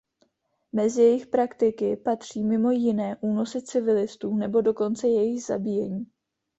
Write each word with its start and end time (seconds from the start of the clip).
Mezi 0.73 1.01
jejich 1.01 1.27
praktiky 1.27 1.95
patří 1.97 2.43
mimo 2.43 2.71
jiné 2.71 3.17
únosy 3.21 3.61
civilistů 3.61 4.35
nebo 4.35 4.61
dokonce 4.61 5.07
jejich 5.07 5.43
zabíjení. 5.43 6.05